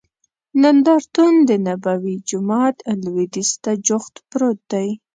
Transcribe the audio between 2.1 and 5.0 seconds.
جومات لوید یځ ته جوخت پروت دی.